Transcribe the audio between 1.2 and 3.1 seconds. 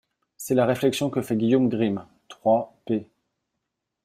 fait Guillaume Grimm (trois, p.